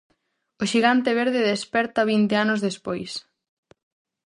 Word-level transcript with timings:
O 0.61 0.63
xigante 0.71 1.11
verde 1.21 1.47
desperta 1.51 2.09
vinte 2.11 2.33
anos 2.43 2.59
despois. 2.67 3.11